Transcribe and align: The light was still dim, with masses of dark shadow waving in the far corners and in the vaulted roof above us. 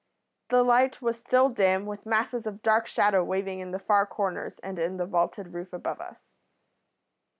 The 0.49 0.63
light 0.63 0.99
was 0.99 1.19
still 1.19 1.49
dim, 1.49 1.85
with 1.85 2.07
masses 2.07 2.47
of 2.47 2.63
dark 2.63 2.87
shadow 2.87 3.23
waving 3.23 3.59
in 3.59 3.69
the 3.69 3.77
far 3.77 4.07
corners 4.07 4.57
and 4.63 4.79
in 4.79 4.97
the 4.97 5.05
vaulted 5.05 5.53
roof 5.53 5.73
above 5.73 6.01
us. 6.01 6.33